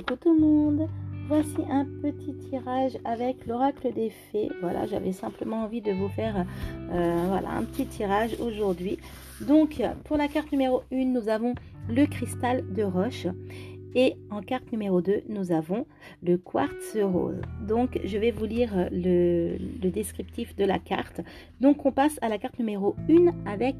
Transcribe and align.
coucou 0.00 0.16
tout 0.16 0.34
le 0.34 0.40
monde. 0.40 0.88
Voici 1.28 1.62
un 1.70 1.84
petit 1.84 2.34
tirage 2.48 2.98
avec 3.04 3.46
l'oracle 3.46 3.92
des 3.92 4.10
fées. 4.10 4.50
Voilà, 4.60 4.86
j'avais 4.86 5.12
simplement 5.12 5.62
envie 5.64 5.80
de 5.80 5.92
vous 5.92 6.08
faire 6.08 6.46
euh, 6.90 7.38
un 7.46 7.64
petit 7.64 7.86
tirage 7.86 8.34
aujourd'hui. 8.40 8.98
Donc, 9.40 9.80
pour 10.04 10.16
la 10.16 10.26
carte 10.26 10.50
numéro 10.50 10.82
1, 10.92 11.04
nous 11.04 11.28
avons 11.28 11.54
le 11.88 12.06
cristal 12.06 12.64
de 12.72 12.82
roche. 12.82 13.26
Et 13.94 14.16
en 14.30 14.40
carte 14.40 14.70
numéro 14.72 15.02
2, 15.02 15.22
nous 15.28 15.52
avons 15.52 15.86
le 16.22 16.36
quartz 16.36 16.96
rose. 17.00 17.40
Donc, 17.66 18.00
je 18.04 18.18
vais 18.18 18.30
vous 18.30 18.46
lire 18.46 18.88
le, 18.90 19.56
le 19.82 19.90
descriptif 19.90 20.56
de 20.56 20.64
la 20.64 20.78
carte. 20.78 21.20
Donc, 21.60 21.84
on 21.84 21.92
passe 21.92 22.18
à 22.22 22.28
la 22.28 22.38
carte 22.38 22.58
numéro 22.58 22.96
1 23.08 23.50
avec 23.50 23.76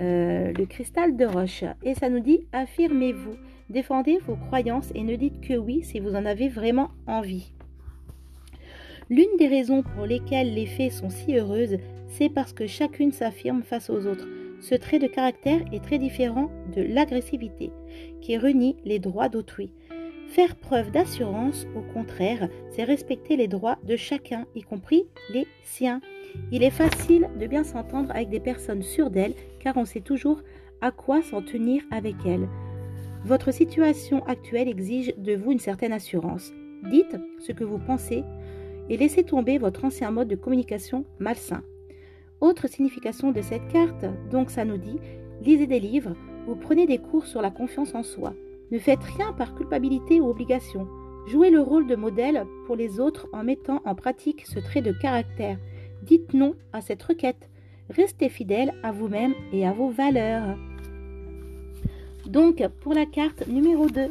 euh, 0.00 0.52
le 0.56 0.64
cristal 0.64 1.16
de 1.16 1.26
roche. 1.26 1.64
Et 1.82 1.94
ça 1.94 2.08
nous 2.08 2.20
dit 2.20 2.40
affirmez-vous, 2.52 3.36
défendez 3.72 4.18
vos 4.26 4.36
croyances 4.36 4.92
et 4.94 5.02
ne 5.02 5.16
dites 5.16 5.40
que 5.40 5.54
oui 5.54 5.82
si 5.82 5.98
vous 5.98 6.14
en 6.14 6.24
avez 6.24 6.48
vraiment 6.48 6.90
envie. 7.06 7.52
L'une 9.10 9.36
des 9.38 9.48
raisons 9.48 9.82
pour 9.82 10.06
lesquelles 10.06 10.54
les 10.54 10.66
fées 10.66 10.90
sont 10.90 11.10
si 11.10 11.36
heureuses, 11.36 11.78
c'est 12.06 12.28
parce 12.28 12.52
que 12.52 12.66
chacune 12.66 13.12
s'affirme 13.12 13.62
face 13.62 13.90
aux 13.90 14.06
autres. 14.06 14.28
Ce 14.60 14.74
trait 14.74 15.00
de 15.00 15.08
caractère 15.08 15.60
est 15.72 15.82
très 15.82 15.98
différent 15.98 16.50
de 16.74 16.82
l'agressivité, 16.82 17.72
qui 18.20 18.38
renie 18.38 18.76
les 18.84 19.00
droits 19.00 19.28
d'autrui. 19.28 19.72
Faire 20.28 20.56
preuve 20.56 20.92
d'assurance, 20.92 21.66
au 21.76 21.82
contraire, 21.92 22.48
c'est 22.70 22.84
respecter 22.84 23.36
les 23.36 23.48
droits 23.48 23.78
de 23.84 23.96
chacun, 23.96 24.46
y 24.54 24.62
compris 24.62 25.04
les 25.30 25.46
siens. 25.62 26.00
Il 26.52 26.62
est 26.62 26.70
facile 26.70 27.28
de 27.38 27.46
bien 27.46 27.64
s'entendre 27.64 28.10
avec 28.12 28.28
des 28.28 28.40
personnes 28.40 28.82
sûres 28.82 29.10
d'elles 29.10 29.34
car 29.60 29.76
on 29.76 29.84
sait 29.84 30.00
toujours 30.00 30.40
à 30.80 30.90
quoi 30.90 31.22
s'en 31.22 31.42
tenir 31.42 31.82
avec 31.90 32.14
elles. 32.24 32.48
Votre 33.24 33.52
situation 33.52 34.24
actuelle 34.26 34.68
exige 34.68 35.14
de 35.16 35.36
vous 35.36 35.52
une 35.52 35.60
certaine 35.60 35.92
assurance. 35.92 36.52
Dites 36.90 37.16
ce 37.38 37.52
que 37.52 37.62
vous 37.62 37.78
pensez 37.78 38.24
et 38.88 38.96
laissez 38.96 39.22
tomber 39.22 39.58
votre 39.58 39.84
ancien 39.84 40.10
mode 40.10 40.26
de 40.26 40.34
communication 40.34 41.04
malsain. 41.20 41.62
Autre 42.40 42.68
signification 42.68 43.30
de 43.30 43.40
cette 43.40 43.68
carte, 43.68 44.04
donc 44.32 44.50
ça 44.50 44.64
nous 44.64 44.76
dit, 44.76 44.98
lisez 45.40 45.68
des 45.68 45.78
livres 45.78 46.16
ou 46.48 46.56
prenez 46.56 46.86
des 46.86 46.98
cours 46.98 47.26
sur 47.26 47.40
la 47.42 47.52
confiance 47.52 47.94
en 47.94 48.02
soi. 48.02 48.34
Ne 48.72 48.80
faites 48.80 49.04
rien 49.04 49.32
par 49.32 49.54
culpabilité 49.54 50.20
ou 50.20 50.28
obligation. 50.28 50.88
Jouez 51.28 51.50
le 51.50 51.60
rôle 51.60 51.86
de 51.86 51.94
modèle 51.94 52.44
pour 52.66 52.74
les 52.74 52.98
autres 52.98 53.28
en 53.32 53.44
mettant 53.44 53.80
en 53.84 53.94
pratique 53.94 54.44
ce 54.46 54.58
trait 54.58 54.82
de 54.82 54.90
caractère. 54.90 55.58
Dites 56.02 56.34
non 56.34 56.56
à 56.72 56.80
cette 56.80 57.04
requête. 57.04 57.48
Restez 57.88 58.28
fidèle 58.28 58.74
à 58.82 58.90
vous-même 58.90 59.34
et 59.52 59.64
à 59.64 59.72
vos 59.72 59.90
valeurs. 59.90 60.56
Donc, 62.32 62.66
pour 62.80 62.94
la 62.94 63.04
carte 63.04 63.46
numéro 63.46 63.90
2. 63.90 64.08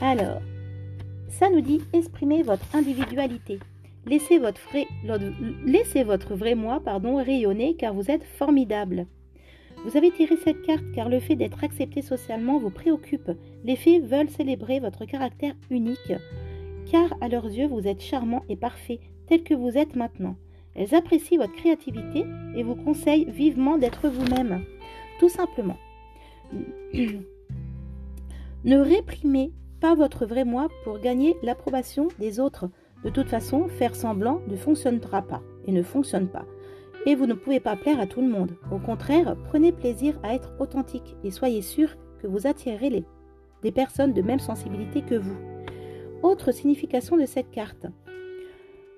Alors, 0.00 0.40
ça 1.28 1.50
nous 1.50 1.60
dit 1.60 1.80
exprimer 1.92 2.44
votre 2.44 2.64
individualité. 2.76 3.58
Laissez 4.06 4.38
votre 4.38 4.60
vrai, 6.36 6.54
moi 6.54 6.78
pardon, 6.78 7.16
rayonner 7.16 7.74
car 7.74 7.92
vous 7.92 8.08
êtes 8.08 8.22
formidable. 8.22 9.06
Vous 9.84 9.96
avez 9.96 10.12
tiré 10.12 10.36
cette 10.36 10.62
carte 10.62 10.84
car 10.94 11.08
le 11.08 11.18
fait 11.18 11.34
d'être 11.34 11.64
accepté 11.64 12.02
socialement 12.02 12.60
vous 12.60 12.70
préoccupe. 12.70 13.32
Les 13.64 13.74
fées 13.74 13.98
veulent 13.98 14.30
célébrer 14.30 14.78
votre 14.78 15.04
caractère 15.04 15.54
unique 15.70 16.12
car 16.88 17.16
à 17.20 17.26
leurs 17.26 17.46
yeux 17.46 17.66
vous 17.66 17.88
êtes 17.88 18.00
charmant 18.00 18.44
et 18.48 18.54
parfait 18.54 19.00
tel 19.26 19.42
que 19.42 19.54
vous 19.54 19.76
êtes 19.76 19.96
maintenant. 19.96 20.36
Elles 20.76 20.94
apprécient 20.94 21.40
votre 21.40 21.54
créativité 21.54 22.24
et 22.54 22.62
vous 22.62 22.76
conseillent 22.76 23.28
vivement 23.28 23.76
d'être 23.76 24.08
vous-même. 24.08 24.64
Tout 25.18 25.28
simplement. 25.28 25.78
ne 28.64 28.78
réprimez 28.78 29.52
pas 29.80 29.94
votre 29.94 30.26
vrai 30.26 30.44
moi 30.44 30.68
pour 30.84 30.98
gagner 31.00 31.36
l'approbation 31.42 32.08
des 32.18 32.40
autres. 32.40 32.68
De 33.04 33.10
toute 33.10 33.28
façon, 33.28 33.68
faire 33.68 33.96
semblant 33.96 34.40
ne 34.46 34.56
fonctionnera 34.56 35.22
pas 35.22 35.42
et 35.66 35.72
ne 35.72 35.82
fonctionne 35.82 36.28
pas. 36.28 36.46
Et 37.04 37.16
vous 37.16 37.26
ne 37.26 37.34
pouvez 37.34 37.58
pas 37.58 37.74
plaire 37.74 37.98
à 37.98 38.06
tout 38.06 38.20
le 38.20 38.28
monde. 38.28 38.52
Au 38.70 38.78
contraire, 38.78 39.36
prenez 39.48 39.72
plaisir 39.72 40.18
à 40.22 40.34
être 40.34 40.52
authentique 40.60 41.16
et 41.24 41.32
soyez 41.32 41.62
sûr 41.62 41.96
que 42.20 42.28
vous 42.28 42.46
attirerez 42.46 43.04
des 43.62 43.72
personnes 43.72 44.12
de 44.12 44.22
même 44.22 44.38
sensibilité 44.38 45.02
que 45.02 45.16
vous. 45.16 45.36
Autre 46.22 46.52
signification 46.52 47.16
de 47.16 47.26
cette 47.26 47.50
carte. 47.50 47.86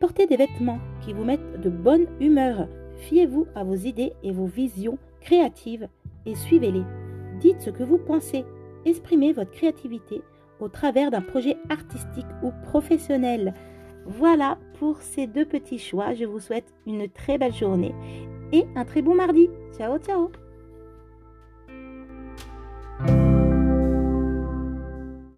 Portez 0.00 0.26
des 0.26 0.36
vêtements 0.36 0.80
qui 1.00 1.14
vous 1.14 1.24
mettent 1.24 1.60
de 1.62 1.70
bonne 1.70 2.06
humeur. 2.20 2.68
Fiez-vous 2.98 3.46
à 3.54 3.64
vos 3.64 3.74
idées 3.74 4.12
et 4.22 4.32
vos 4.32 4.46
visions 4.46 4.98
créatives 5.20 5.88
et 6.26 6.34
suivez-les. 6.34 7.05
Dites 7.40 7.60
ce 7.60 7.70
que 7.70 7.82
vous 7.82 7.98
pensez. 7.98 8.44
Exprimez 8.84 9.32
votre 9.32 9.50
créativité 9.50 10.22
au 10.60 10.68
travers 10.68 11.10
d'un 11.10 11.20
projet 11.20 11.56
artistique 11.68 12.26
ou 12.42 12.50
professionnel. 12.62 13.54
Voilà 14.06 14.58
pour 14.78 15.02
ces 15.02 15.26
deux 15.26 15.44
petits 15.44 15.78
choix. 15.78 16.14
Je 16.14 16.24
vous 16.24 16.40
souhaite 16.40 16.72
une 16.86 17.08
très 17.08 17.38
belle 17.38 17.54
journée 17.54 17.94
et 18.52 18.64
un 18.76 18.84
très 18.84 19.02
bon 19.02 19.14
mardi. 19.14 19.50
Ciao, 19.76 19.98
ciao 19.98 20.30